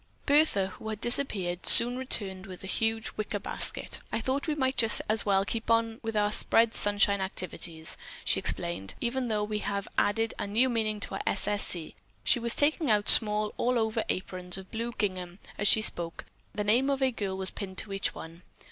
Bertha, 0.25 0.69
who 0.69 0.89
had 0.89 0.99
disappeared, 0.99 1.67
soon 1.67 1.95
returned 1.95 2.47
with 2.47 2.63
a 2.63 2.65
huge 2.65 3.09
wicker 3.17 3.37
basket. 3.37 3.99
"I 4.11 4.19
thought 4.19 4.47
we 4.47 4.55
might 4.55 4.75
just 4.75 4.99
as 5.07 5.27
well 5.27 5.45
keep 5.45 5.69
on 5.69 5.99
with 6.01 6.15
our 6.17 6.31
'Spread 6.31 6.73
Sunshine' 6.73 7.21
activities," 7.21 7.97
she 8.25 8.39
explained, 8.39 8.95
"even 8.99 9.27
though 9.27 9.43
we 9.43 9.59
have 9.59 9.87
added 9.99 10.33
a 10.39 10.47
new 10.47 10.69
meaning 10.69 10.99
to 11.01 11.13
our 11.13 11.21
'S. 11.27 11.47
S. 11.47 11.67
C.'" 11.67 11.95
She 12.23 12.39
was 12.39 12.55
taking 12.55 12.89
out 12.89 13.07
small 13.09 13.53
all 13.57 13.77
over 13.77 14.03
aprons 14.09 14.57
of 14.57 14.71
blue 14.71 14.91
gingham 14.97 15.37
as 15.59 15.67
she 15.67 15.83
spoke. 15.83 16.25
The 16.55 16.63
name 16.63 16.89
of 16.89 17.03
a 17.03 17.11
girl 17.11 17.37
was 17.37 17.51
pinned 17.51 17.77
to 17.77 17.93
each 17.93 18.15
one. 18.15 18.41